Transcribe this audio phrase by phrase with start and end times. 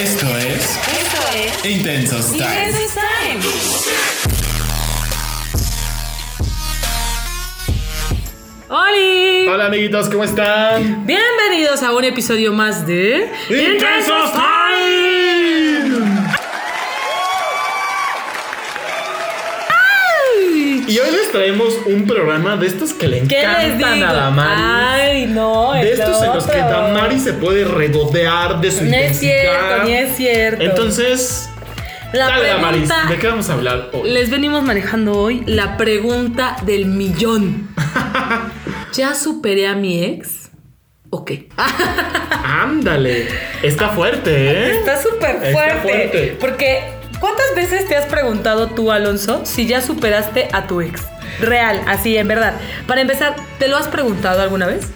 [0.00, 2.68] Esto es Esto es Intensos Time.
[2.68, 4.50] Intensos Time.
[8.70, 9.46] ¡Holi!
[9.46, 11.04] Hola amiguitos, ¿cómo están?
[11.06, 14.40] Bienvenidos a un episodio más de ¡Intensos Time!
[19.68, 24.62] Ay, Y hoy les traemos un programa de estos que le encantan a Damari.
[24.62, 26.58] Ay, no, de es estos en los que.
[26.58, 30.62] Damari se puede regodear de su No es cierto, ni es cierto.
[30.62, 31.48] Entonces,
[32.12, 34.10] la dale Damaris, ¿de qué vamos a hablar hoy?
[34.10, 37.68] les venimos manejando hoy la pregunta del millón.
[38.92, 40.50] ¿Ya superé a mi ex?
[41.10, 41.48] ¿O qué?
[42.44, 43.28] Ándale,
[43.62, 44.78] está fuerte, ¿eh?
[44.78, 46.36] Está súper Está fuerte, fuerte.
[46.40, 46.82] Porque,
[47.20, 51.02] ¿cuántas veces te has preguntado tú, Alonso, si ya superaste a tu ex?
[51.40, 52.54] Real, así, en verdad.
[52.86, 54.86] Para empezar, ¿te lo has preguntado alguna vez?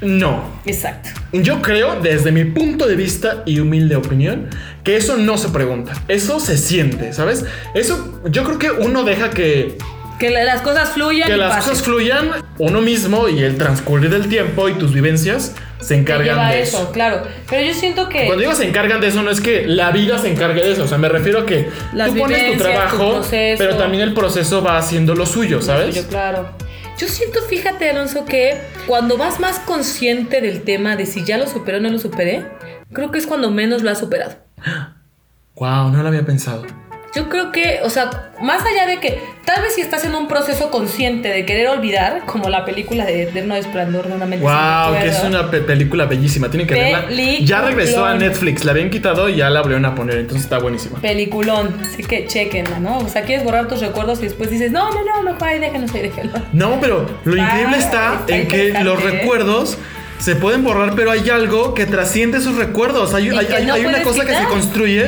[0.00, 0.60] No.
[0.66, 1.10] Exacto.
[1.32, 4.48] Yo creo, desde mi punto de vista y humilde opinión,
[4.84, 5.94] que eso no se pregunta.
[6.08, 7.44] Eso se siente, ¿sabes?
[7.74, 9.78] Eso, yo creo que uno deja que,
[10.22, 11.70] Que la- las cosas fluyan que y las pasen.
[11.70, 16.62] cosas fluyan uno mismo y el transcurrir del tiempo y tus vivencias se encargan de
[16.62, 16.92] eso, eso.
[16.92, 17.22] claro.
[17.50, 18.26] Pero yo siento que...
[18.26, 20.84] Cuando digo se encargan de eso, no es que la vida se encargue de eso.
[20.84, 23.58] O sea, me refiero a que Las tú pones tu vivencias, tu trabajo, proceso.
[23.58, 25.94] pero también el proceso va haciendo lo suyo, ¿sabes?
[25.96, 26.50] Yo, claro.
[26.98, 31.48] Yo siento, fíjate, Alonso, que cuando vas más consciente del tema de si ya lo
[31.48, 32.44] superé o no lo superé,
[32.92, 34.36] creo que es cuando menos lo has superado.
[35.54, 36.64] Wow, no lo había pensado.
[37.14, 40.28] Yo creo que, o sea, más allá de que tal vez si estás en un
[40.28, 44.98] proceso consciente de querer olvidar, como la película de Eterno Esplendor de una mente Wow,
[44.98, 46.48] que es una pe- película bellísima.
[46.50, 47.10] Tienen que verla.
[47.42, 48.64] Ya regresó a Netflix.
[48.64, 50.16] La habían quitado y ya la volvieron a poner.
[50.18, 51.00] Entonces está buenísima.
[51.00, 52.98] Peliculón, así que chequenla, ¿no?
[52.98, 55.92] O sea, quieres borrar tus recuerdos y después dices, no, no, no, mejor ahí déjenos
[55.94, 56.32] ahí, déjenlo.
[56.54, 59.10] No, pero lo Ah, increíble está está en que los ¿eh?
[59.10, 59.76] recuerdos
[60.18, 63.12] se pueden borrar, pero hay algo que trasciende esos recuerdos.
[63.12, 65.04] Hay, hay- no hay una cosa que se construye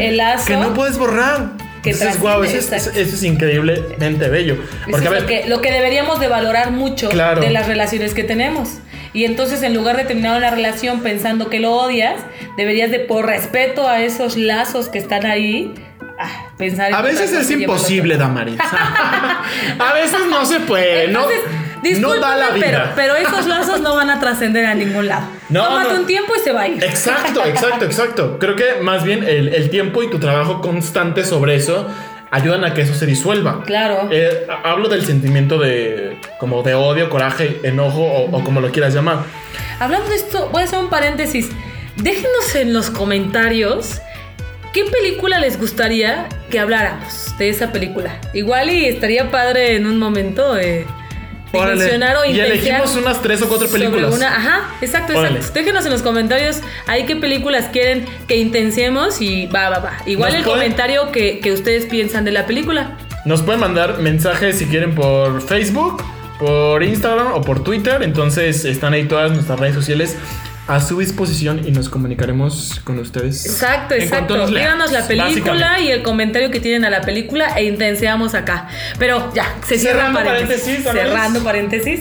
[0.46, 1.63] que no puedes borrar.
[1.84, 4.56] Que wow, eso es, eso es increíblemente bello.
[4.90, 7.42] Porque, Eso a es ver, lo, que, lo que deberíamos de valorar mucho Claro.
[7.42, 8.78] de las relaciones que tenemos.
[9.12, 12.20] Y entonces en lugar de terminar una relación pensando que lo odias,
[12.56, 15.72] deberías de, por respeto a esos lazos que están ahí,
[16.18, 18.16] ah, pensar en a veces es imposible.
[18.16, 18.58] Damaris.
[19.78, 21.04] a veces no se puede.
[21.04, 22.92] Entonces, no da la discúlpame, pero, vida.
[22.96, 25.26] pero esos lazos no van a trascender a ningún lado.
[25.48, 26.00] No, Tómate no.
[26.00, 26.82] un tiempo y se va a ir.
[26.82, 28.38] Exacto, exacto, exacto.
[28.38, 31.86] Creo que más bien el, el tiempo y tu trabajo constante sobre eso
[32.30, 33.62] ayudan a que eso se disuelva.
[33.64, 34.08] Claro.
[34.10, 38.70] Eh, ha- hablo del sentimiento de como de odio, coraje, enojo o, o como lo
[38.72, 39.18] quieras llamar.
[39.78, 41.48] Hablando de esto, voy a hacer un paréntesis.
[41.96, 44.00] Déjenos en los comentarios
[44.72, 48.18] qué película les gustaría que habláramos de esa película.
[48.32, 50.86] Igual y estaría padre en un momento eh.
[51.54, 54.14] Dimensionar o Y elegimos unas tres o cuatro películas.
[54.14, 55.52] una- ajá, exacto, exacto.
[55.54, 59.92] Déjenos en los comentarios ahí qué películas quieren que intenciemos y va, va, va.
[60.06, 62.96] Igual Nos el pueden- comentario que, que ustedes piensan de la película.
[63.24, 66.02] Nos pueden mandar mensajes si quieren por Facebook,
[66.38, 68.02] por Instagram o por Twitter.
[68.02, 70.16] Entonces están ahí todas nuestras redes sociales
[70.66, 73.44] a su disposición y nos comunicaremos con ustedes.
[73.44, 74.46] Exacto, exacto.
[74.46, 78.68] Díganos la película y el comentario que tienen a la película e intenseamos acá.
[78.98, 80.84] Pero ya, se cierra Cerrando paréntesis.
[80.84, 80.92] paréntesis.
[80.92, 82.00] Cerrando paréntesis.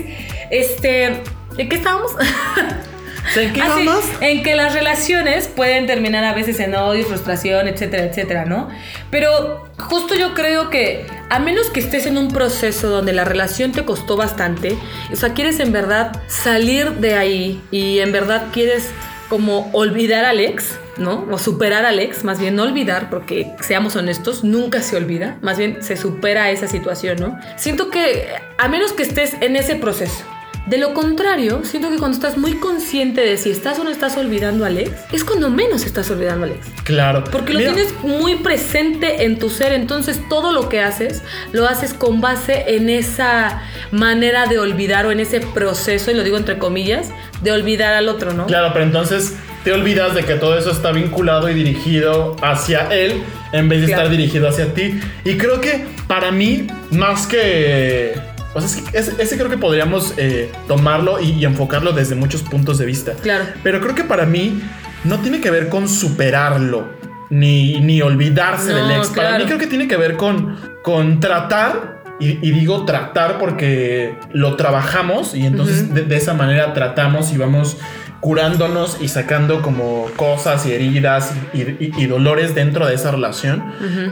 [0.50, 1.24] Este,
[1.57, 2.12] ¿de qué estábamos?
[3.35, 4.06] ¿En qué Ah, sí, vamos?
[4.22, 8.69] en que las relaciones pueden terminar a veces en odio, frustración, etcétera, etcétera, ¿no?
[9.09, 13.72] Pero justo yo creo que a menos que estés en un proceso donde la relación
[13.72, 14.78] te costó bastante,
[15.12, 18.89] o sea, quieres en verdad salir de ahí y en verdad quieres
[19.29, 21.25] como olvidar al ex, ¿no?
[21.31, 25.57] O superar al ex, más bien no olvidar, porque seamos honestos, nunca se olvida, más
[25.57, 27.39] bien se supera esa situación, ¿no?
[27.56, 28.28] Siento que
[28.59, 30.23] a menos que estés en ese proceso,
[30.66, 34.16] de lo contrario, siento que cuando estás muy consciente de si estás o no estás
[34.16, 36.68] olvidando al ex, es cuando menos estás olvidando al ex.
[36.84, 37.25] Claro.
[37.25, 41.68] Porque lo Mira, tienes muy presente en tu ser, entonces todo lo que haces lo
[41.68, 46.38] haces con base en esa manera de olvidar o en ese proceso, y lo digo
[46.38, 47.09] entre comillas,
[47.41, 48.45] de olvidar al otro, ¿no?
[48.45, 49.35] Claro, pero entonces
[49.66, 53.21] te olvidas de que todo eso está vinculado y dirigido hacia él
[53.51, 54.04] en vez de Claro.
[54.04, 55.00] estar dirigido hacia ti.
[55.25, 58.13] Y creo que para mí, más que...
[58.53, 62.15] O sea, es que ese, ese creo que podríamos eh, tomarlo y, y enfocarlo desde
[62.15, 63.13] muchos puntos de vista.
[63.13, 63.45] Claro.
[63.63, 64.61] Pero creo que para mí
[65.03, 66.88] no tiene que ver con superarlo,
[67.29, 69.07] ni, ni olvidarse No, del ex.
[69.09, 74.15] Para mí creo que tiene que ver con, con tratar, y, y digo tratar porque
[74.31, 77.77] lo trabajamos y entonces de esa manera tratamos y vamos
[78.24, 83.62] curándonos y sacando como cosas y heridas y, y- y dolores dentro de esa relación.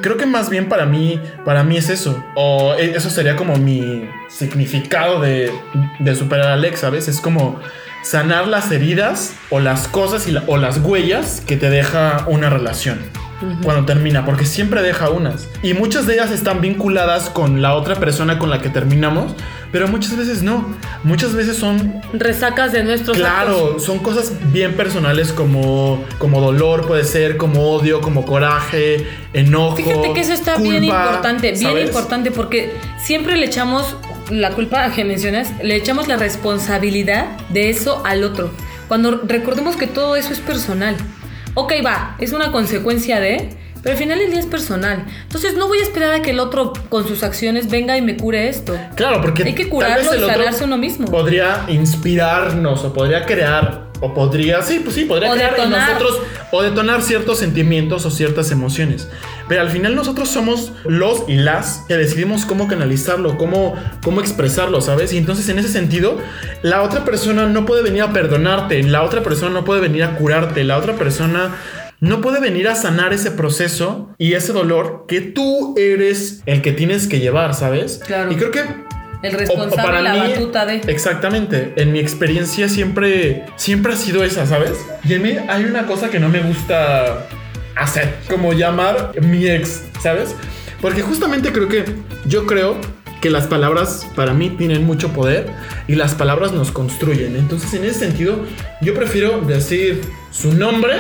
[0.02, 2.22] Creo que más bien para mí, para mí es eso.
[2.36, 5.50] O e- eso sería como mi significado de,
[6.00, 7.08] de superar a Alex, ¿sabes?
[7.08, 7.58] Es como
[8.04, 12.50] sanar las heridas o las cosas y la- o las huellas que te deja una
[12.50, 13.00] relación
[13.64, 15.48] cuando termina, porque siempre deja unas.
[15.64, 19.34] Y muchas de ellas están vinculadas con la otra persona con la que terminamos,
[19.72, 20.76] pero muchas veces no.
[21.04, 23.32] Muchas veces son Resacas de nuestros actos.
[23.32, 29.78] Claro, son cosas bien personales como, como dolor, puede ser, como odio, como coraje, enojo.
[29.78, 31.88] Fíjate que eso está bien culpa, importante, bien ¿sabes?
[31.88, 32.74] importante, porque
[33.04, 33.96] siempre le echamos
[34.30, 38.52] la culpa que mencionas, le echamos la responsabilidad de eso al otro.
[38.88, 40.96] Cuando recordemos que todo eso es personal.
[41.54, 43.50] Ok, va, es una consecuencia de,
[43.82, 45.06] pero al final del día es personal.
[45.24, 48.18] Entonces no voy a esperar a que el otro con sus acciones venga y me
[48.18, 48.78] cure esto.
[48.96, 51.08] Claro, porque Hay que curarlo el y sanarse uno mismo.
[51.08, 55.90] Podría inspirarnos o podría crear o podría, sí, pues sí, podría O crear en detonar.
[55.90, 59.08] nosotros o detonar ciertos sentimientos o ciertas emociones.
[59.48, 64.82] Pero al final nosotros somos los y las que decidimos cómo canalizarlo, cómo, cómo expresarlo,
[64.82, 65.14] ¿sabes?
[65.14, 66.18] Y entonces en ese sentido,
[66.64, 70.16] la otra persona no puede venir a perdonarte, la otra persona no puede venir a
[70.16, 71.56] curarte, la otra persona
[72.02, 76.72] no puede venir a sanar ese proceso y ese dolor que tú eres el que
[76.74, 78.02] tienes que llevar, ¿sabes?
[78.06, 78.32] Claro.
[78.32, 80.82] Y creo que El o- o responsable, la batuta de...
[80.88, 81.74] Exactamente.
[81.76, 84.72] En mi experiencia siempre, siempre ha sido esa, ¿sabes?
[85.08, 87.28] Y en mí hay una cosa que no me gusta
[87.76, 90.36] hacer, como llamar mi ex, ¿sabes?
[90.82, 91.86] Porque justamente creo que
[92.26, 92.78] yo creo
[93.22, 95.52] que las palabras para mí tienen mucho poder
[95.88, 97.36] y las palabras nos construyen.
[97.36, 98.40] Entonces, en ese sentido,
[98.82, 100.02] yo prefiero decir
[100.32, 100.96] su nombre,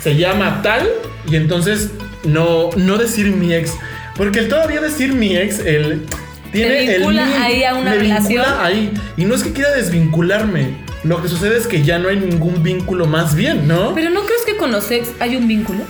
[0.00, 0.88] se llama tal,
[1.28, 1.90] y entonces
[2.24, 3.74] no, no decir mi ex.
[4.16, 6.06] Porque el todavía decir mi ex, el...
[6.52, 8.44] Tiene el vincula mi, ahí a una me relación.
[8.60, 8.90] ahí.
[9.18, 10.78] Y no es que quiera desvincularme.
[11.04, 13.94] Lo que sucede es que ya no hay ningún vínculo más bien, ¿no?
[13.94, 15.84] Pero ¿no crees que con los ex hay un vínculo?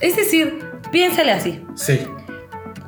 [0.00, 0.58] Es decir,
[0.92, 1.62] piénsale así.
[1.74, 2.00] Sí.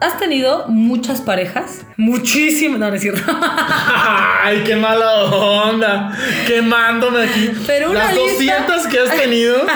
[0.00, 1.82] ¿Has tenido muchas parejas?
[1.96, 3.20] Muchísimas, no, no es cierto.
[4.42, 6.16] Ay, qué mala onda.
[6.46, 7.50] Quemándome aquí.
[7.66, 9.56] Pero una Las lista- 200 que has tenido.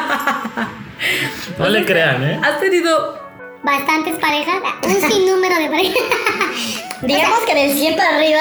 [1.58, 2.40] No le crean, ¿eh?
[2.42, 3.18] ¿Has tenido
[3.62, 4.54] Bastantes parejas,
[4.84, 6.02] un sinnúmero de parejas.
[7.02, 8.40] Digamos que del 100 para arriba.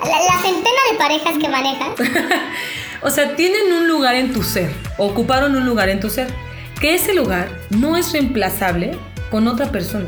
[0.00, 1.88] La, la centena de parejas que manejas.
[3.02, 6.28] O sea, tienen un lugar en tu ser, ocuparon un lugar en tu ser,
[6.80, 8.96] que ese lugar no es reemplazable
[9.30, 10.06] con otra persona.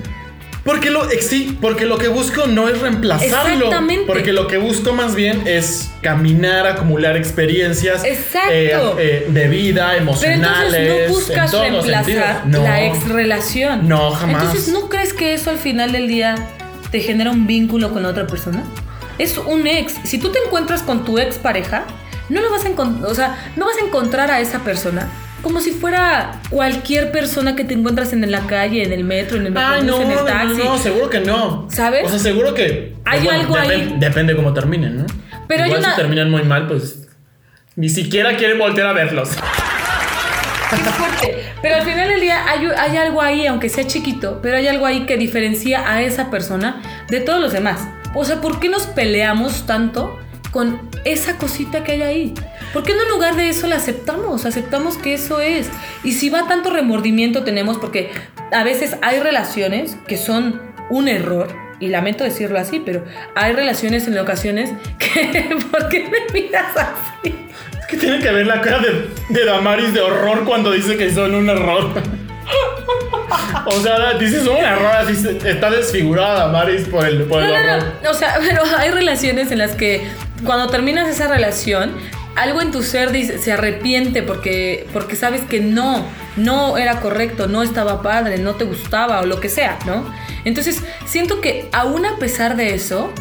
[0.69, 3.55] Porque lo, sí, porque lo que busco no es reemplazarlo.
[3.55, 4.05] Exactamente.
[4.07, 8.51] Porque lo que busco más bien es caminar, acumular experiencias Exacto.
[8.51, 10.75] eh, eh, de vida, Pero emocionales.
[10.75, 12.47] entonces no buscas en reemplazar.
[12.49, 12.63] No.
[12.65, 13.89] la ex relación.
[13.89, 14.43] No, jamás.
[14.45, 16.35] Entonces, ¿no crees que eso al final del día
[16.91, 18.63] te genera un vínculo con otra persona?
[19.17, 19.95] Es un ex.
[20.05, 21.85] Si tú te encuentras con tu ex pareja,
[22.29, 25.09] no lo vas a encontrar, o sea, no vas a encontrar a esa persona
[25.43, 29.47] como si fuera cualquier persona que te encuentras en la calle, en el metro, en
[29.47, 30.57] el Ay, metrobús, no, en el taxi.
[30.59, 31.69] no, no, seguro que no.
[31.71, 32.05] ¿Sabes?
[32.05, 32.95] O sea, seguro que.
[33.05, 33.95] Hay bueno, algo ahí.
[33.99, 35.07] Depende cómo terminen, ¿no?
[35.47, 37.09] Pero hay Igual una- si terminan muy mal, pues.
[37.77, 39.31] Ni siquiera quieren voltear a verlos.
[39.31, 41.45] Es fuerte.
[41.63, 44.85] Pero al final del día hay, hay algo ahí, aunque sea chiquito, pero hay algo
[44.87, 47.89] ahí que diferencia a esa persona de todos los demás.
[48.15, 50.19] O sea, ¿por qué nos peleamos tanto
[50.51, 52.35] con esa cosita que hay ahí?
[52.73, 54.45] ¿Por qué no en lugar de eso la aceptamos?
[54.47, 55.69] Aceptamos que eso es.
[56.05, 58.11] Y si va tanto remordimiento tenemos, porque
[58.53, 60.61] a veces hay relaciones que son
[60.91, 61.49] un error,
[61.81, 63.05] y lamento decirlo así, pero
[63.35, 65.57] hay relaciones en ocasiones que...
[65.71, 67.35] ¿Por qué me miras así?
[67.79, 71.13] Es que tiene que ver la cara de, de Damaris de horror cuando dice que
[71.13, 71.91] son un error.
[73.67, 78.11] o sea, dices un error, así está desfigurada Damaris por el, por el no, no.
[78.11, 80.07] O sea, pero hay relaciones en las que
[80.45, 81.97] cuando terminas esa relación,
[82.39, 87.49] algo en tu ser dice, se arrepiente porque, porque sabes que no, no era correcto,
[87.49, 90.05] no estaba padre, no te gustaba o lo que sea, ¿no?
[90.45, 93.13] Entonces, siento que aún a pesar de eso,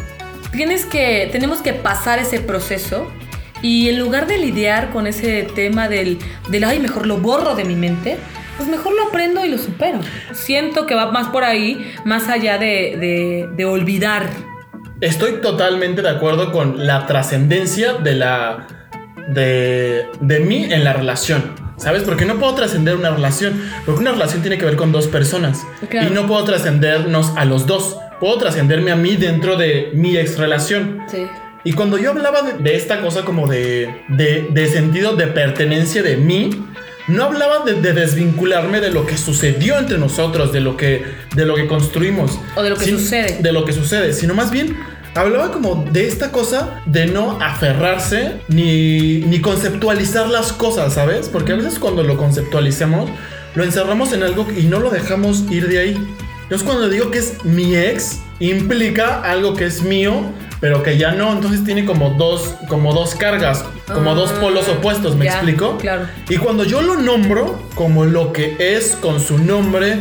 [0.52, 3.10] tienes que, tenemos que pasar ese proceso
[3.60, 7.64] y en lugar de lidiar con ese tema del, del, ay, mejor lo borro de
[7.64, 8.18] mi mente,
[8.56, 9.98] pues mejor lo aprendo y lo supero.
[10.32, 14.28] Siento que va más por ahí, más allá de, de, de olvidar.
[15.00, 18.77] Estoy totalmente de acuerdo con la trascendencia de la.
[19.28, 21.54] De, de mí en la relación.
[21.76, 22.02] ¿Sabes?
[22.02, 23.60] Porque no puedo trascender una relación.
[23.86, 25.64] Porque una relación tiene que ver con dos personas.
[25.88, 26.08] Claro.
[26.08, 27.96] Y no puedo trascendernos a los dos.
[28.18, 31.02] Puedo trascenderme a mí dentro de mi ex relación.
[31.08, 31.26] Sí.
[31.64, 36.02] Y cuando yo hablaba de, de esta cosa como de, de, de sentido de pertenencia
[36.02, 36.50] de mí,
[37.06, 41.04] no hablaba de, de desvincularme de lo que sucedió entre nosotros, de lo que,
[41.36, 42.38] de lo que construimos.
[42.56, 43.38] O de lo que Sin- sucede.
[43.40, 44.76] De lo que sucede, sino más bien
[45.20, 51.28] hablaba como de esta cosa de no aferrarse ni, ni conceptualizar las cosas, ¿sabes?
[51.28, 53.10] Porque a veces cuando lo conceptualizamos,
[53.54, 56.06] lo encerramos en algo y no lo dejamos ir de ahí.
[56.44, 60.22] Entonces cuando digo que es mi ex, implica algo que es mío,
[60.60, 64.68] pero que ya no, entonces tiene como dos, como dos cargas, como dos Ah, polos
[64.68, 65.76] opuestos, ¿me ya, explico?
[65.78, 66.06] claro.
[66.28, 69.98] Y cuando yo lo nombro como lo que es con su nombre,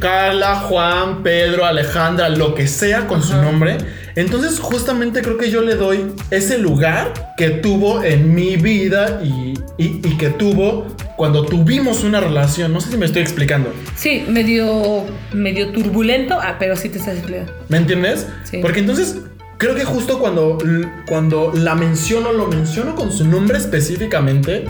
[0.00, 3.76] Carla, Juan, Pedro, Alejandra, lo que sea con su nombre,
[4.16, 9.54] entonces justamente creo que yo le doy ese lugar que tuvo en mi vida y,
[9.78, 12.72] y- y que tuvo cuando tuvimos una relación.
[12.72, 13.72] No sé si me estoy explicando.
[13.96, 17.52] Sí, medio, medio turbulento, ah, pero sí te estás explicando.
[17.68, 18.26] ¿Me entiendes?
[18.44, 18.58] Sí.
[18.62, 19.16] Porque entonces
[19.58, 20.58] creo que justo cuando,
[21.06, 24.64] cuando la menciono, lo menciono con su nombre específicamente,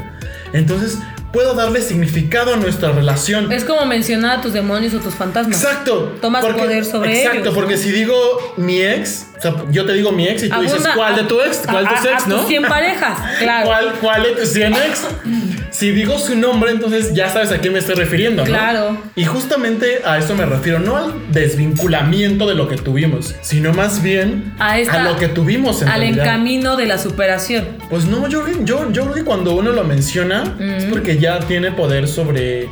[0.53, 0.99] entonces
[1.35, 3.53] puedo darle significado a nuestra relación.
[3.53, 5.63] Es como mencionar a tus demonios o tus fantasmas.
[5.63, 6.17] Exacto.
[6.23, 7.81] Tomas poder sobre Exacto, ellos, porque ¿no?
[7.83, 8.15] si digo
[8.57, 11.25] mi ex, o sea, yo te digo mi ex y tú dices, Abunda- ¿cuál de
[11.25, 11.59] tu ex?
[11.69, 12.37] ¿Cuál de a- a- ex, a no?
[12.39, 13.67] tus 100 parejas, claro.
[13.67, 15.07] ¿Cuál, ¿Cuál de tus 100 ex?
[15.75, 18.49] Si digo su nombre, entonces ya sabes a quién me estoy refiriendo, ¿no?
[18.49, 18.97] Claro.
[19.17, 24.01] Y justamente a eso me refiero, no al desvinculamiento de lo que tuvimos, sino más
[24.01, 26.27] bien A esta- lo que tuvimos en Al realidad.
[26.27, 27.67] encamino de la superación.
[27.91, 30.91] Pues no, yo, yo, yo creo que cuando uno lo menciona es Mm.
[30.91, 32.69] porque ya tiene poder sobre,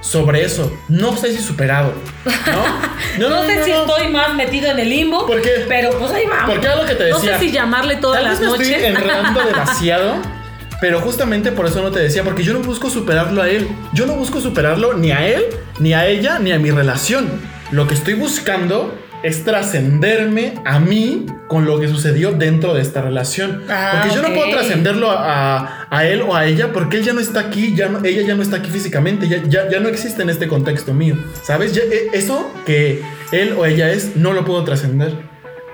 [0.00, 0.72] sobre eso.
[0.88, 1.92] No sé si superado,
[2.24, 2.96] ¿no?
[3.28, 5.26] No, sé si estoy más metido en el limbo.
[5.26, 5.64] ¿Por qué?
[5.68, 6.50] Pero pues ahí vamos.
[6.50, 7.38] Porque era lo que te No sé decía.
[7.40, 8.68] si llamarle todas Tal las me noches.
[8.68, 10.35] estoy enredando demasiado.
[10.80, 13.66] Pero justamente por eso no te decía, porque yo no busco superarlo a él.
[13.94, 15.44] Yo no busco superarlo ni a él,
[15.78, 17.28] ni a ella, ni a mi relación.
[17.70, 23.00] Lo que estoy buscando es trascenderme a mí con lo que sucedió dentro de esta
[23.02, 23.62] relación.
[23.68, 27.04] Ah, porque yo no puedo trascenderlo a, a- a él o a ella porque él
[27.04, 29.80] ya no está aquí, ya no- ella ya no está aquí físicamente, ya, ya, ya
[29.80, 31.16] no existe en este contexto mío.
[31.42, 31.72] ¿Sabes?
[31.74, 33.02] Ya, eh, eso que
[33.32, 35.14] él o ella es, no lo puedo trascender.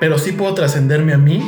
[0.00, 1.42] Pero sí puedo trascenderme a mí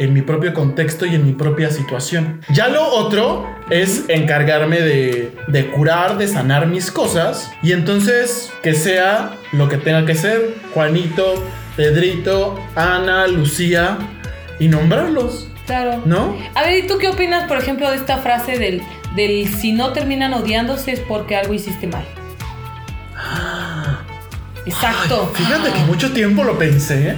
[0.00, 2.40] en mi propio contexto y en mi propia situación.
[2.48, 8.74] Ya lo otro es encargarme de, de curar, de sanar mis cosas y entonces que
[8.74, 11.44] sea lo que tenga que ser, Juanito,
[11.76, 13.98] Pedrito, Ana, Lucía
[14.58, 16.02] y nombrarlos, Claro.
[16.04, 16.36] ¿no?
[16.54, 18.82] A ver, ¿y tú qué opinas, por ejemplo, de esta frase del,
[19.14, 22.04] del si no terminan odiándose es porque algo hiciste mal?
[24.66, 25.32] Exacto.
[25.36, 27.16] Ay, fíjate que mucho tiempo lo pensé.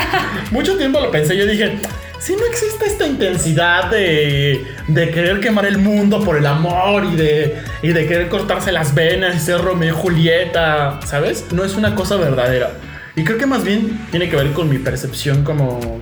[0.50, 1.36] mucho tiempo lo pensé.
[1.36, 1.78] Yo dije,
[2.20, 7.16] si no existe esta intensidad de, de querer quemar el mundo por el amor y
[7.16, 11.46] de, y de querer cortarse las venas y ser Romeo y Julieta, ¿sabes?
[11.52, 12.70] No es una cosa verdadera.
[13.16, 16.00] Y creo que más bien tiene que ver con mi percepción como...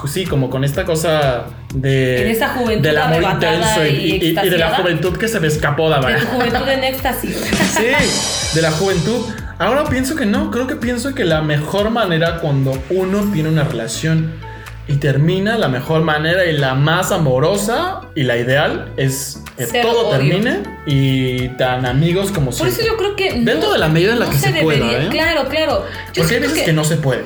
[0.00, 1.44] pues, sí, como con esta cosa
[1.74, 2.22] de...
[2.22, 5.38] En esa juventud Del amor intenso y, y y- y de la juventud que se
[5.38, 6.16] me escapó, De Dama.
[6.18, 7.36] tu juventud en éxtasis.
[7.76, 9.24] Sí, de la juventud.
[9.58, 13.64] Ahora pienso que no, creo que pienso que la mejor manera cuando uno tiene una
[13.64, 14.32] relación
[14.88, 20.10] y termina, la mejor manera y la más amorosa y la ideal es que todo
[20.10, 23.36] termine y tan amigos como Por eso yo creo que.
[23.36, 25.08] no- Dentro de la medida en la no que se pueda, ¿eh?
[25.10, 25.84] Claro, claro.
[26.14, 26.72] Yo Porque hay veces que...
[26.72, 27.24] no se puede.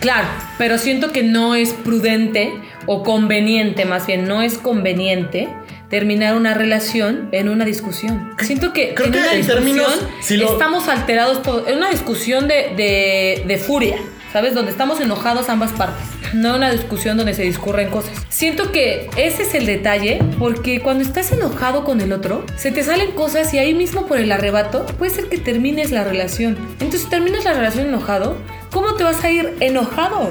[0.00, 2.52] Claro, pero siento que no es prudente
[2.86, 5.48] o conveniente, más bien, no es conveniente
[5.90, 8.32] terminar una relación en una discusión.
[8.38, 11.66] Siento que Creo en que una en discusión términos, si lo- estamos alterados todos.
[11.68, 13.96] En una discusión de, de, de furia,
[14.32, 14.54] ¿sabes?
[14.54, 16.04] Donde estamos enojados ambas partes.
[16.34, 18.12] No una discusión donde se discurren cosas.
[18.28, 22.84] Siento que ese es el detalle, porque cuando estás enojado con el otro, se te
[22.84, 26.56] salen cosas y ahí mismo por el arrebato puede ser que termines la relación.
[26.74, 28.36] Entonces, si terminas la relación enojado,
[28.70, 30.30] ¿cómo te vas a ir enojado?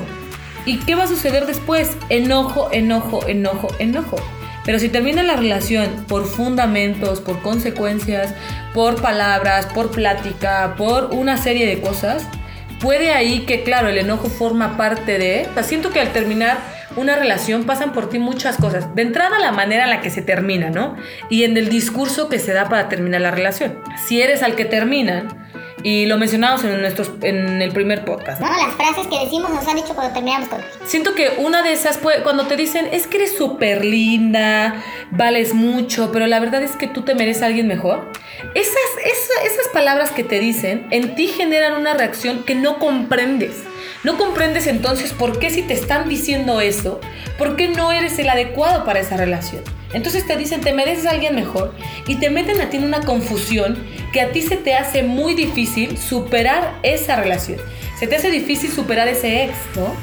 [0.65, 1.91] ¿Y qué va a suceder después?
[2.09, 4.17] Enojo, enojo, enojo, enojo.
[4.65, 8.35] Pero si termina la relación por fundamentos, por consecuencias,
[8.73, 12.27] por palabras, por plática, por una serie de cosas,
[12.79, 15.47] puede ahí que, claro, el enojo forma parte de...
[15.49, 18.93] O sea, siento que al terminar una relación pasan por ti muchas cosas.
[18.95, 20.95] De entrada, la manera en la que se termina, ¿no?
[21.29, 23.79] Y en el discurso que se da para terminar la relación.
[24.07, 25.47] Si eres al que terminan,
[25.81, 29.65] y lo mencionamos en, nuestros, en el primer podcast, No, las frases que decimos nos
[29.65, 33.15] han dicho cuando terminamos con Siento que una de esas, cuando te dicen, es que
[33.15, 37.67] eres súper linda, vales mucho, pero la verdad es que tú te mereces a alguien
[37.67, 38.11] mejor.
[38.55, 38.75] Esas,
[39.05, 43.55] esa- esas palabras que te dicen en ti generan una reacción que no comprendes.
[44.03, 47.01] No comprendes entonces por qué si te están diciendo eso,
[47.37, 49.61] por qué no eres el adecuado para esa relación.
[49.91, 51.73] Entonces te dicen, te mereces a alguien mejor
[52.07, 53.77] y te meten a ti en una confusión
[54.13, 57.59] que a ti se te hace muy difícil superar esa relación.
[57.99, 59.93] Se te hace difícil superar ese ex, ¿no?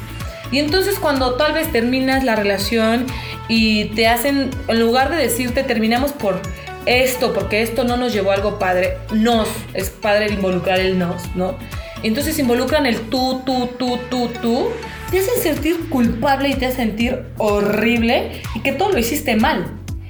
[0.51, 3.05] Y entonces cuando tal vez terminas la relación
[3.47, 6.39] y te hacen, en lugar de decirte terminamos por
[6.85, 11.35] esto, porque esto no nos llevó a algo padre, nos, es padre involucrar el nos,
[11.35, 11.57] ¿no?
[12.03, 14.67] Entonces involucran el tú, tú, tú, tú, tú,
[15.11, 19.65] te hacen sentir culpable y te hacen sentir horrible y que todo lo hiciste mal.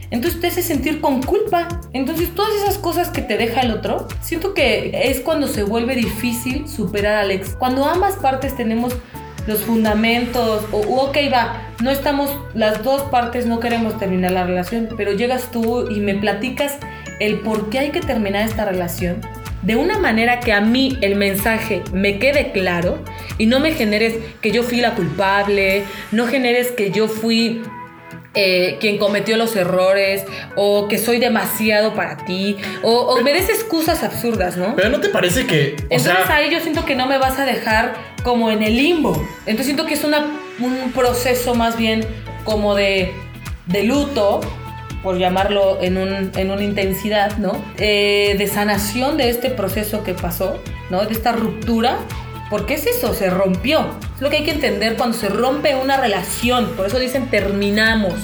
[0.10, 1.67] Entonces te hace sentir con culpa.
[1.94, 5.96] Entonces todas esas cosas que te deja el otro, siento que es cuando se vuelve
[5.96, 7.56] difícil superar al ex.
[7.56, 8.96] Cuando ambas partes tenemos
[9.48, 14.89] los fundamentos, o ok, va, no estamos, las dos partes no queremos terminar la relación,
[14.98, 16.77] pero llegas tú y me platicas
[17.20, 19.22] el por qué hay que terminar esta relación,
[19.62, 23.04] de una manera que a mí el mensaje me quede claro
[23.38, 27.62] y no me generes que yo fui la culpable, no generes que yo fui
[28.34, 30.24] eh, quien cometió los errores
[30.56, 34.76] o que soy demasiado para ti o, o me des excusas absurdas, ¿no?
[34.76, 37.40] Pero ¿no te parece que, o Entonces sea, ahí yo siento que no me vas
[37.40, 39.14] a dejar como en el limbo.
[39.48, 40.24] Entonces siento que es una,
[40.60, 42.06] un proceso más bien
[42.44, 43.12] como de,
[43.66, 44.42] de luto,
[45.08, 47.64] por llamarlo en, un, en una intensidad, ¿no?
[47.78, 51.06] Eh, de sanación de este proceso que pasó, ¿no?
[51.06, 52.00] De esta ruptura.
[52.50, 53.88] Porque es eso, se rompió.
[54.16, 56.74] Es lo que hay que entender cuando se rompe una relación.
[56.76, 58.16] Por eso dicen terminamos.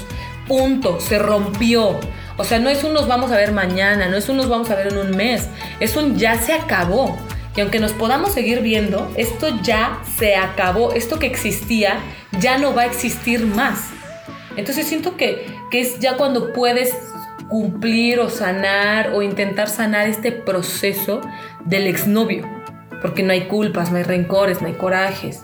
[0.46, 1.00] Punto.
[1.00, 2.02] Se rompió.
[2.36, 4.70] O sea, no es un nos vamos a ver mañana, no es un nos vamos
[4.70, 5.48] a ver en un mes.
[5.80, 7.18] Es un ya se acabó.
[7.56, 10.92] Y aunque nos podamos seguir viendo, esto ya se acabó.
[10.92, 12.00] Esto que existía
[12.42, 13.92] ya no va a existir más.
[14.56, 16.96] Entonces siento que, que es ya cuando puedes
[17.50, 21.20] cumplir o sanar o intentar sanar este proceso
[21.65, 22.48] del exnovio.
[23.01, 25.42] Porque no hay culpas, no hay rencores, no hay corajes,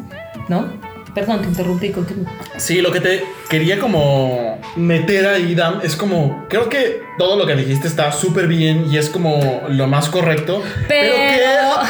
[0.47, 0.71] ¿no?
[1.15, 2.31] Perdón, te interrumpí, continúa.
[2.57, 7.47] sí, lo que te quería como meter ahí, Dam, es como, creo que todo lo
[7.47, 10.61] que dijiste está súper bien y es como lo más correcto.
[10.87, 11.15] Pero-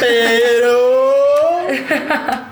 [0.00, 0.99] pero...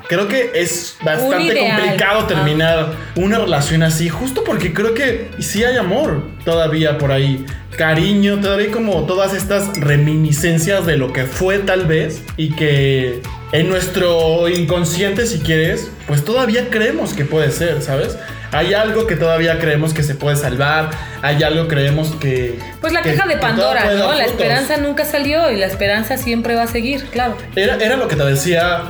[0.08, 5.76] Creo que es bastante complicado terminar una relación así, justo porque creo que sí hay
[5.76, 7.44] amor todavía por ahí,
[7.76, 13.20] cariño, todavía como todas estas reminiscencias de lo que fue tal vez y que
[13.52, 18.16] en nuestro inconsciente, si quieres, pues todavía creemos que puede ser, ¿sabes?
[18.50, 20.88] Hay algo que todavía creemos que se puede salvar,
[21.20, 22.58] hay algo que creemos que...
[22.80, 23.90] Pues la que- caja de Pandora, ¿no?
[24.14, 24.30] La frutos.
[24.30, 27.36] esperanza nunca salió y la esperanza siempre va a seguir, claro.
[27.54, 28.84] Era, era lo que te decía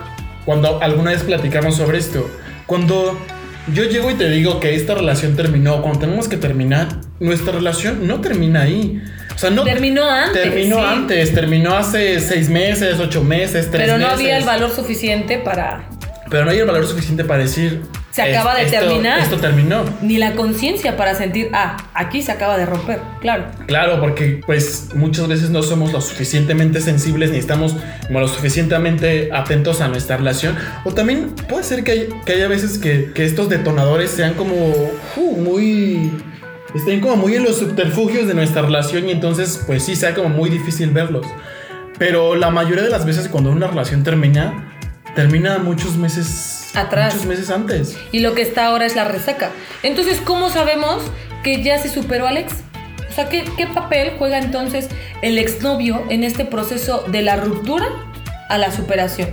[0.48, 2.26] cuando alguna vez platicamos sobre esto.
[2.64, 3.18] Cuando
[3.74, 6.88] yo llego y te digo que esta relación terminó, cuando tenemos que terminar,
[7.20, 8.98] nuestra relación no termina ahí.
[9.36, 9.64] O sea, no.
[9.64, 10.84] Terminó antes, Terminó sí.
[10.86, 14.20] antes, terminó hace seis meses, ocho meses, tres Pero no meses.
[14.20, 15.86] había el valor suficiente para
[16.30, 17.82] Pero no hay el valor suficiente para decir.
[18.10, 19.20] Se acaba de esto- terminar.
[19.20, 19.84] Esto terminó.
[20.02, 23.44] ni la conciencia para sentir, ah, aquí se acaba de romper, claro.
[23.66, 29.30] Claro, porque pues muchas veces no somos lo suficientemente sensibles ni estamos como lo suficientemente
[29.32, 30.56] atentos a nuestra relación.
[30.84, 34.54] O también puede ser que, hay- que haya veces que, que estos detonadores sean como
[35.16, 36.10] uh, muy...
[36.74, 40.28] Estén como muy en los subterfugios de nuestra relación y entonces pues sí sea como
[40.28, 41.26] muy difícil verlos.
[41.98, 44.67] Pero la mayoría de las veces cuando una relación termina,
[45.18, 47.12] termina muchos meses Atrás.
[47.14, 47.98] Muchos meses antes.
[48.12, 49.50] Y lo que está ahora es la resaca.
[49.82, 51.02] Entonces, ¿cómo sabemos
[51.42, 52.52] que ya se superó Alex?
[53.10, 54.88] O sea, ¿qué, qué papel juega entonces
[55.20, 57.88] el exnovio en este proceso de la ruptura
[58.48, 59.30] a la superación?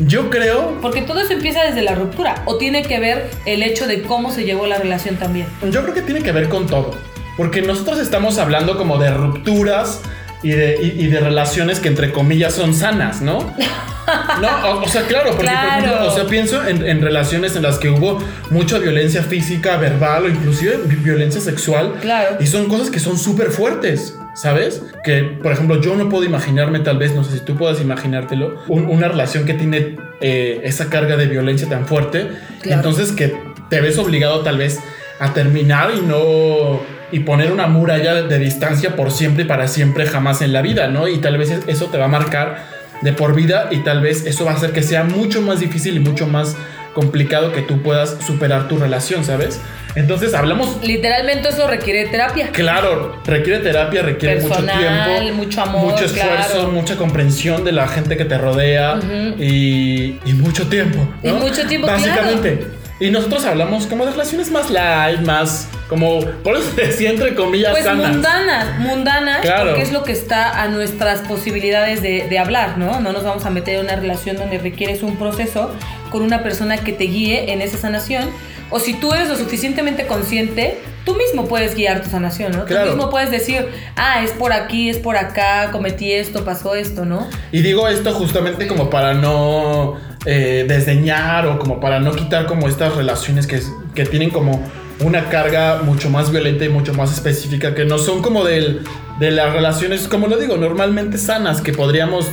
[0.00, 2.42] Yo creo Porque todo eso empieza desde la ruptura.
[2.46, 5.46] ¿O tiene que ver el hecho de cómo se llevó la relación también?
[5.70, 6.92] Yo creo que tiene que ver con todo.
[7.36, 10.00] Porque nosotros estamos hablando como de rupturas
[10.42, 13.54] y de, y, y de relaciones que entre comillas son sanas, ¿no?
[14.40, 17.62] No, o, o sea, claro, porque por ejemplo, o sea, pienso en, en relaciones en
[17.62, 18.18] las que hubo
[18.50, 21.94] mucha violencia física, verbal o inclusive vi- violencia sexual.
[22.00, 22.36] Claro.
[22.40, 24.82] Y son cosas que son súper fuertes, ¿sabes?
[25.04, 28.62] Que, por ejemplo, yo no puedo imaginarme, tal vez, no sé si tú puedas imaginártelo,
[28.68, 32.28] un- una relación que tiene eh, esa carga de violencia tan fuerte.
[32.62, 32.76] Claro.
[32.78, 33.36] Entonces que
[33.70, 34.78] te ves obligado tal vez
[35.18, 36.80] a terminar y no...
[37.12, 40.60] Y poner una muralla de, de distancia por siempre y para siempre jamás en la
[40.60, 41.06] vida, ¿no?
[41.06, 44.26] Y tal vez es- eso te va a marcar de por vida y tal vez
[44.26, 46.56] eso va a hacer que sea mucho más difícil y mucho más
[46.94, 49.60] complicado que tú puedas superar tu relación, ¿sabes?
[49.96, 52.48] Entonces hablamos Literalmente eso requiere terapia.
[52.52, 56.68] Claro, requiere terapia, requiere Personal, mucho tiempo, mucho amor, mucho esfuerzo, claro.
[56.70, 58.98] mucha comprensión de la gente que te rodea
[59.38, 60.98] y, y mucho tiempo.
[61.22, 62.66] Y mucho tiempo, Básicamente.
[62.98, 67.72] Y nosotros hablamos como de relaciones más light, más como, por eso decía entre comillas
[67.72, 68.10] Pues sanas.
[68.12, 69.66] mundanas, mundanas, Claro.
[69.70, 73.00] porque es lo que está a nuestras posibilidades de, de hablar, ¿no?
[73.00, 75.70] No nos vamos a meter en una relación donde requieres un proceso
[76.10, 78.30] con una persona que te guíe en esa sanación.
[78.70, 82.64] O si tú eres lo suficientemente consciente, tú mismo puedes guiar tu sanación, ¿no?
[82.64, 82.86] Claro.
[82.90, 87.04] Tú mismo puedes decir, ah, es por aquí, es por acá, cometí esto, pasó esto,
[87.04, 87.28] ¿no?
[87.52, 92.68] Y digo esto justamente como para no eh, desdeñar o como para no quitar como
[92.68, 93.60] estas relaciones que,
[93.94, 94.68] que tienen como
[95.00, 98.82] una carga mucho más violenta y mucho más específica, que no son como del,
[99.20, 102.28] de las relaciones, como lo digo, normalmente sanas que podríamos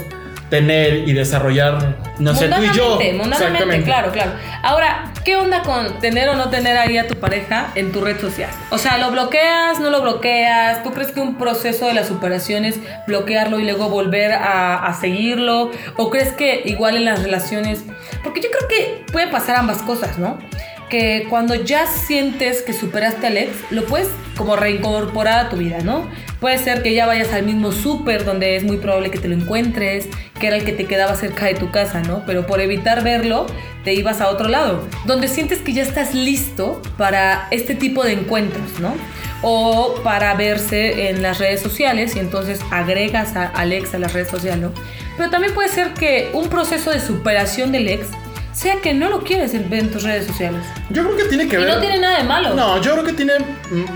[0.50, 3.00] tener y desarrollar, no sé, tú y yo.
[3.16, 4.32] Mundanamente, claro, claro.
[4.62, 8.20] Ahora, ¿qué onda con tener o no tener ahí a tu pareja en tu red
[8.20, 8.50] social?
[8.70, 10.84] O sea, ¿lo bloqueas, no lo bloqueas?
[10.84, 14.94] ¿Tú crees que un proceso de la superación es bloquearlo y luego volver a, a
[14.94, 15.72] seguirlo?
[15.98, 17.84] ¿O crees que igual en las relaciones?
[18.24, 20.38] Porque yo creo que puede pasar ambas cosas, ¿no?
[20.94, 25.80] Que cuando ya sientes que superaste al ex, lo puedes como reincorporar a tu vida,
[25.80, 26.08] ¿no?
[26.40, 29.34] Puede ser que ya vayas al mismo súper donde es muy probable que te lo
[29.34, 30.08] encuentres,
[30.40, 32.22] que era el que te quedaba cerca de tu casa, ¿no?
[32.28, 33.48] Pero por evitar verlo,
[33.84, 38.12] te ibas a otro lado, donde sientes que ya estás listo para este tipo de
[38.12, 38.94] encuentros, ¿no?
[39.42, 44.14] O para verse en las redes sociales y entonces agregas a, al ex a las
[44.14, 44.72] redes sociales, ¿no?
[45.18, 48.10] Pero también puede ser que un proceso de superación del ex
[48.54, 50.64] sea que no lo quieres en, en tus redes sociales.
[50.90, 51.74] Yo creo que tiene que Y ver.
[51.76, 52.54] no tiene nada de malo.
[52.56, 53.34] No, yo creo que tiene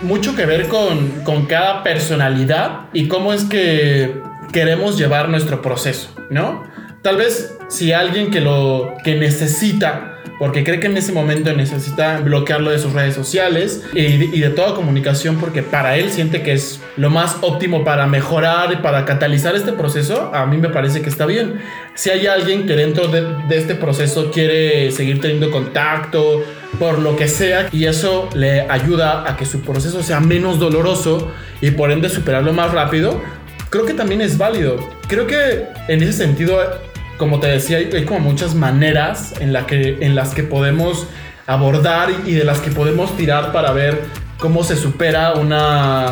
[0.01, 4.19] mucho que ver con, con cada personalidad y cómo es que
[4.51, 6.63] queremos llevar nuestro proceso, ¿no?
[7.01, 12.19] Tal vez si alguien que lo que necesita, porque cree que en ese momento necesita
[12.19, 16.53] bloquearlo de sus redes sociales y, y de toda comunicación, porque para él siente que
[16.53, 21.01] es lo más óptimo para mejorar y para catalizar este proceso, a mí me parece
[21.01, 21.61] que está bien.
[21.95, 26.43] Si hay alguien que dentro de, de este proceso quiere seguir teniendo contacto,
[26.79, 31.31] por lo que sea, y eso le ayuda a que su proceso sea menos doloroso
[31.61, 33.19] y por ende superarlo más rápido,
[33.69, 34.77] creo que también es válido.
[35.07, 36.59] Creo que en ese sentido,
[37.17, 41.07] como te decía, hay, hay como muchas maneras en, la que, en las que podemos
[41.47, 44.01] abordar y de las que podemos tirar para ver
[44.37, 46.07] cómo se supera una,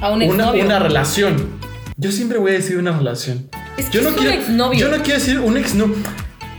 [0.00, 1.50] A un una, relación.
[1.96, 3.48] Yo siempre voy a decir una relación.
[3.76, 4.78] Es que yo no es un quiero, exnovio.
[4.80, 5.96] Yo no quiero decir un exnovio.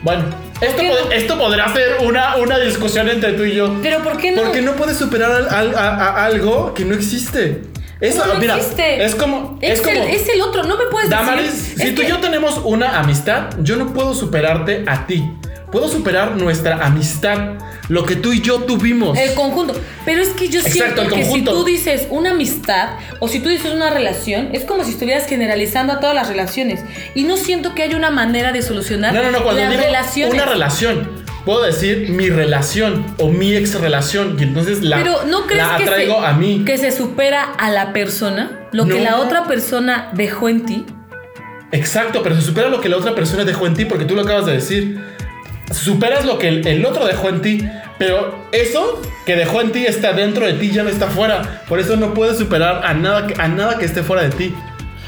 [0.04, 0.26] Bueno,
[0.62, 1.12] esto, pod- no?
[1.12, 3.76] esto podrá ser una, una discusión entre tú y yo.
[3.82, 4.44] Pero ¿por qué no?
[4.44, 7.62] Porque no puedes superar al- al- a, a algo que no existe.
[8.00, 9.04] Eso, No, mira, existe.
[9.04, 9.58] es como.
[9.62, 10.04] Es, Es, como.
[10.04, 11.80] el, es el otro, no me puedes Damaris, decir.
[11.90, 15.32] si tú y que- yo tenemos una amistad, yo no puedo superarte a ti.
[15.72, 17.56] Puedo superar nuestra amistad,
[17.90, 19.18] lo que tú y yo tuvimos.
[19.18, 19.74] El conjunto.
[20.06, 23.50] Pero es que yo Exacto, siento que si tú dices una amistad o si tú
[23.50, 26.80] dices una relación, es como si estuvieras generalizando a todas las relaciones.
[27.16, 29.84] Y no siento que haya una manera de solucionar No, no, no, cuando las digo
[29.84, 30.34] relaciones.
[30.36, 31.10] una relación,
[31.48, 35.78] puedo decir mi relación o mi ex relación y entonces la, Pero ¿no crees la
[35.78, 36.64] que, atraigo se, a mí.
[36.66, 38.68] que se supera a la persona?
[38.74, 40.86] Lo que la otra persona dejó en ti.
[41.72, 44.22] Exacto, pero se supera lo que la otra persona dejó en ti porque tú lo
[44.24, 45.02] acabas de decir.
[45.72, 47.66] Superas lo que el, el otro dejó en ti,
[47.98, 51.64] pero eso que dejó en ti está dentro de ti, ya no está fuera.
[51.68, 54.54] Por eso no puedes superar a nada, que- a nada que esté fuera de ti.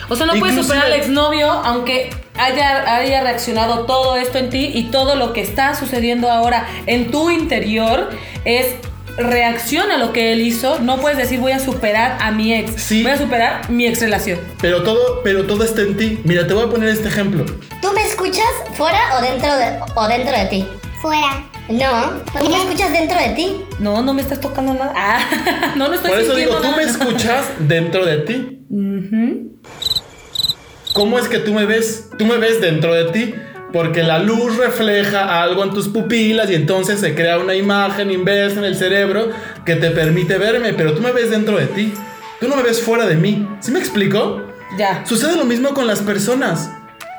[0.10, 4.72] O sea, no puedes superar al exnovio aunque haya, haya reaccionado todo esto en ti
[4.74, 8.10] y todo lo que está sucediendo ahora en tu interior
[8.46, 8.76] es
[9.18, 10.80] reacción a lo que él hizo.
[10.80, 12.82] No puedes decir voy a superar a mi ex.
[12.82, 13.04] Sí.
[13.04, 14.40] Voy a superar mi ex relación.
[14.62, 16.20] Pero todo, pero todo está en ti.
[16.24, 17.46] Mira, te voy a poner este ejemplo.
[17.82, 20.66] ¿Tú me escuchas fuera o dentro de, o dentro de ti?
[21.02, 21.46] Fuera.
[21.70, 23.62] No, tú me escuchas dentro de ti.
[23.78, 24.94] No, no me estás tocando nada.
[24.96, 28.66] Ah, no, no estoy Por eso digo, tú me escuchas dentro de ti.
[28.70, 29.60] Ujú.
[30.94, 32.10] ¿Cómo es que tú me ves?
[32.18, 33.36] Tú me ves dentro de ti.
[33.72, 38.58] Porque la luz refleja algo en tus pupilas y entonces se crea una imagen inversa
[38.58, 39.30] en el cerebro
[39.64, 41.94] que te permite verme, pero tú me ves dentro de ti.
[42.40, 43.48] Tú no me ves fuera de mí.
[43.60, 44.42] ¿Sí me explico?
[44.76, 45.06] Ya.
[45.06, 46.72] Sucede lo mismo con las personas.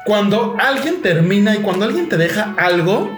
[0.04, 3.16] Cuando alguien termina y cuando alguien te deja algo,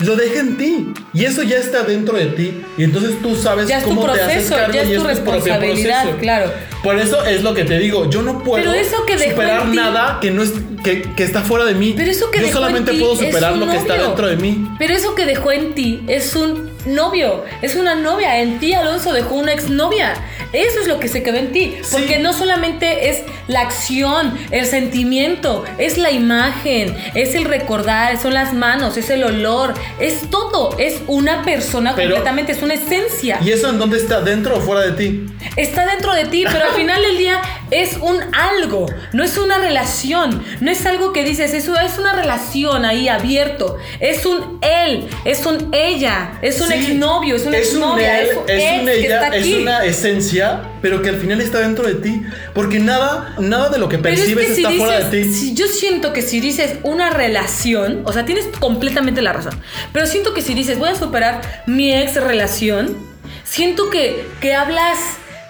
[0.00, 0.86] lo deja en ti.
[1.12, 2.62] Y eso ya está dentro de ti.
[2.76, 4.94] Y entonces tú sabes Ya es tu cómo te haces proceso, cargo ya es y
[4.94, 6.20] tu propio responsabilidad, proceso.
[6.20, 6.52] claro.
[6.82, 8.10] Por eso es lo que te digo.
[8.10, 10.52] Yo no puedo Pero eso que superar nada que, no es,
[10.82, 11.94] que, que está fuera de mí.
[11.96, 14.26] Pero eso que Yo dejó solamente en ti puedo es superar lo que está dentro
[14.26, 14.68] de mí.
[14.78, 18.40] Pero eso que dejó en ti es un novio, es una novia.
[18.40, 20.14] En ti, Alonso, dejó una exnovia.
[20.54, 21.74] Eso es lo que se quedó en ti.
[21.82, 21.88] Sí.
[21.92, 28.34] Porque no solamente es la acción, el sentimiento, es la imagen, es el recordar, son
[28.34, 30.76] las manos, es el olor, es todo.
[30.78, 33.38] Es una persona Pero- completamente, es una esencia.
[33.44, 34.20] ¿Y eso en dónde está?
[34.20, 35.26] ¿Dentro o fuera de ti?
[35.56, 37.40] Está dentro de ti, pero al final del día
[37.70, 42.12] es un algo, no es una relación, no es algo que dices, eso es una
[42.14, 47.58] relación ahí abierto, es un él, es un ella, es un Sí, exnovio, es una
[47.58, 50.43] es un él, es un es ex un que ella, es una esencia,
[50.82, 52.22] pero que al final está dentro de ti.
[52.54, 55.32] Porque nada, nada de lo que Pero es percibes que si está fuera de dices,
[55.32, 55.38] ti.
[55.48, 59.54] si yo siento que si dices una relación, o sea, tienes completamente la razón,
[59.92, 62.96] pero siento que si dices voy a superar mi ex relación,
[63.44, 64.98] siento que, que hablas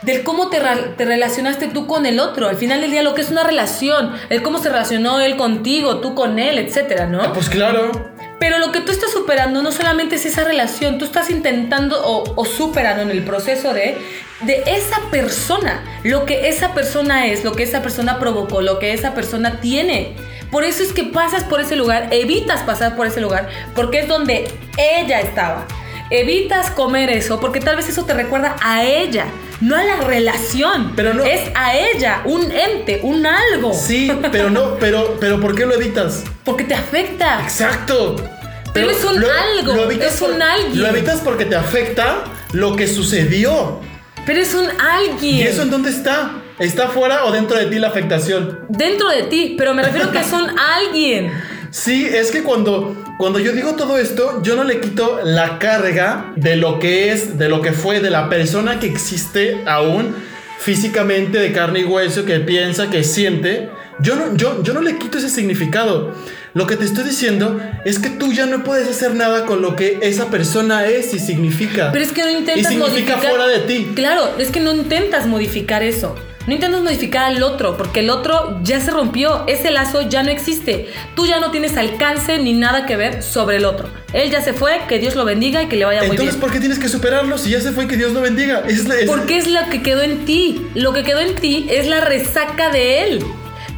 [0.03, 0.61] del cómo te,
[0.99, 4.13] te relacionaste tú con el otro, al final del día lo que es una relación,
[4.29, 7.23] el cómo se relacionó él contigo, tú con él, etcétera, ¿no?
[7.23, 8.13] Ah, Pues claro.
[8.39, 12.45] Pero lo que tú estás superando no solamente es esa relación, tú estás intentando o,
[12.45, 13.97] superando en el proceso de,
[14.41, 18.93] de esa persona, lo que esa persona es, lo que esa persona provocó, lo que
[18.93, 20.15] esa persona tiene.
[20.51, 24.09] Por eso es que pasas por ese lugar, evitas pasar por ese lugar, porque es
[24.09, 25.67] donde ella estaba.
[26.11, 29.27] Evitas comer eso porque tal vez eso te recuerda a ella,
[29.61, 30.93] no a la relación.
[30.97, 33.73] Pero no- Es a ella, un ente, un algo.
[33.75, 36.25] Sí, pero no, pero, pero ¿por qué lo evitas?
[36.45, 37.41] Porque te afecta.
[37.43, 38.17] Exacto.
[38.73, 40.81] Pero es un algo, evitas es un alguien.
[40.83, 43.81] Lo evitas porque te afecta lo que sucedió.
[44.27, 45.37] Pero es un alguien.
[45.37, 46.33] ¿Y eso en dónde está?
[46.59, 48.61] ¿Está fuera o dentro de ti la afectación?
[48.69, 51.33] Dentro de ti, pero me refiero que es un alguien.
[51.75, 56.33] Sí, es que cuando, cuando yo digo todo esto, yo no le quito la carga
[56.37, 60.15] de lo que es, de lo que fue, de la persona que existe aún
[60.61, 63.71] físicamente de carne y hueso, que piensa, que siente.
[63.99, 66.15] Yo no, yo, yo no le quito ese significado.
[66.55, 69.75] Lo que te estoy diciendo es que tú ya no puedes hacer nada con lo
[69.75, 71.91] que esa persona es y significa.
[71.91, 73.31] Pero es que no y intentas significa modificar.
[73.31, 73.93] fuera de ti.
[73.97, 76.15] Claro, es que no intentas modificar eso.
[76.47, 80.31] No intentas modificar al otro, porque el otro ya se rompió, ese lazo ya no
[80.31, 80.89] existe.
[81.17, 83.89] Tú ya no tienes alcance ni nada que ver sobre el otro.
[84.13, 86.41] Él ya se fue, que Dios lo bendiga y que le vaya muy Entonces, bien.
[86.41, 87.87] ¿por qué tienes que superarlo si ya se fue?
[87.89, 88.63] Que Dios lo bendiga.
[88.69, 90.61] Es, la- es- Porque es lo que quedó en ti.
[90.75, 93.25] Lo que quedó en ti es la resaca de él.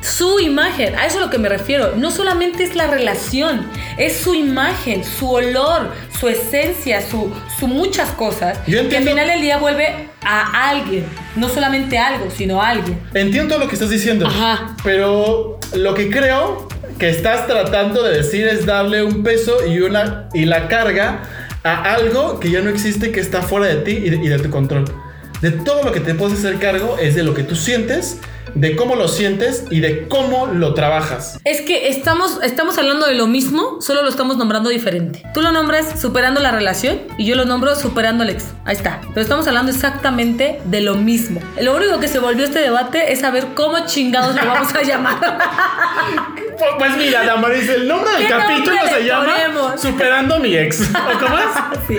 [0.03, 1.95] Su imagen, a eso es a lo que me refiero.
[1.97, 3.67] No solamente es la relación,
[3.99, 8.59] es su imagen, su olor, su esencia, su, su muchas cosas.
[8.67, 11.05] Yo Que entiendo- al final del día vuelve a alguien.
[11.35, 13.01] No solamente algo, sino alguien.
[13.15, 14.27] Entiendo lo que estás diciendo.
[14.27, 14.77] Ajá.
[14.85, 20.29] Pero lo que creo que estás tratando de decir es darle un peso y, una,
[20.33, 21.23] y la carga
[21.65, 24.39] a algo que ya no existe, que está fuera de ti y de, y de
[24.39, 24.85] tu control.
[25.43, 28.19] De todo lo que te puedes hacer cargo es de lo que tú sientes,
[28.57, 31.39] de cómo lo sientes y de cómo lo trabajas.
[31.45, 35.23] Es que estamos, estamos hablando de lo mismo, solo lo estamos nombrando diferente.
[35.35, 38.47] Tú lo nombras superando la relación y yo lo nombro superando al ex.
[38.65, 39.01] Ahí está.
[39.09, 41.41] Pero estamos hablando exactamente de lo mismo.
[41.61, 45.39] Lo único que se volvió este debate es saber cómo chingados lo vamos a llamar.
[46.59, 49.81] Pues, pues mira, Damaris, el nombre del ¿Qué capítulo nombre se llama ponemos?
[49.81, 50.81] Superando a mi ex.
[50.91, 51.45] ¿O cómo es?
[51.87, 51.97] Sí.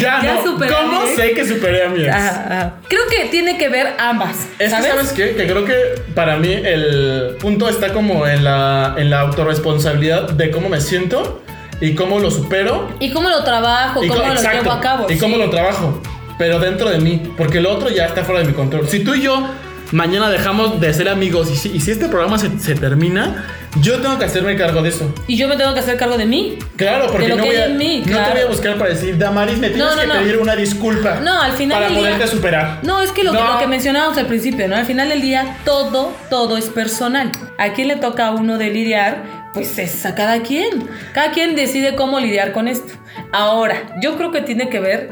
[0.00, 0.40] Ya, Ya no.
[0.40, 1.16] a ¿Cómo ex.
[1.16, 2.10] sé que superé a mi ex?
[2.14, 2.72] Ajá, ajá.
[2.88, 4.46] Creo que tiene que ver ambas.
[4.58, 4.86] Es ¿sabes?
[4.86, 5.34] que, ¿sabes qué?
[5.36, 5.74] Que creo que
[6.14, 11.42] para mí el punto está como en la, en la autorresponsabilidad de cómo me siento
[11.80, 12.88] y cómo lo supero.
[13.00, 14.02] ¿Y cómo lo trabajo?
[14.02, 15.06] y ¿Cómo co- lo exacto, llevo a cabo?
[15.10, 15.42] Y cómo Sí.
[15.42, 16.00] lo trabajo.
[16.38, 17.32] Pero dentro de mí.
[17.36, 18.88] Porque lo otro ya está fuera de mi control.
[18.88, 19.46] Si tú y yo
[19.92, 23.44] mañana dejamos de ser amigos y si, y si este programa se, se termina,
[23.80, 25.12] yo tengo que hacerme cargo de eso.
[25.26, 26.58] Y yo me tengo que hacer cargo de mí.
[26.76, 29.58] Claro, porque no, que voy a, mí, no te voy a buscar para decir, Damaris,
[29.58, 31.20] me tienes No, no, que pedir una disculpa.
[31.20, 32.78] No, al final Para del día- poderte superar.
[32.82, 34.76] No, es que lo que mencionábamos al principio, ¿no?
[34.76, 37.30] Al final del día, todo, todo es personal.
[37.58, 40.88] A quién le toca a uno de lidiar, pues es a cada quien.
[41.12, 42.94] Cada quien decide cómo lidiar con esto.
[43.32, 45.10] Ahora, yo creo que tiene que ver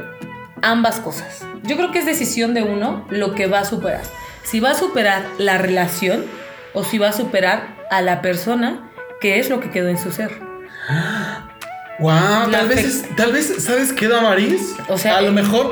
[0.63, 1.45] ambas cosas.
[1.65, 4.03] Yo creo que es decisión de uno lo que va a superar.
[4.45, 6.25] Si va a superar la relación
[6.73, 10.13] o si va a superar a la persona, que es lo que quedó en su
[10.13, 10.31] ser.
[11.99, 14.75] Wow, tal vez, tal vez, ¿sabes qué, Damaris?
[14.89, 15.71] O sea, a lo eh, mejor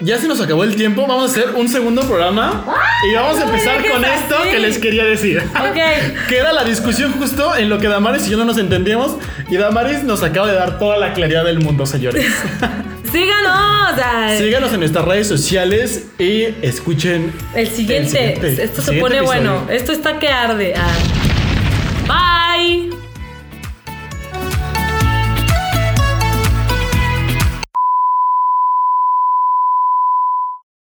[0.00, 1.06] ya se nos acabó el tiempo.
[1.06, 2.64] Vamos a hacer un segundo programa
[3.10, 5.38] y vamos a empezar con esto que les quería decir.
[5.38, 6.26] Ok.
[6.28, 9.16] que era la discusión justo en lo que Damaris y yo no nos entendíamos.
[9.48, 12.26] Y Damaris nos acaba de dar toda la claridad del mundo, señores.
[13.16, 14.38] Síganos.
[14.38, 18.62] Síganos en nuestras redes sociales y escuchen el siguiente.
[18.62, 19.66] Esto se pone bueno.
[19.70, 20.74] Esto está que arde.
[20.76, 20.92] Ah.
[22.06, 22.45] Bye.